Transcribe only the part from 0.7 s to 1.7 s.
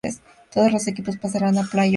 los equipos pasarán a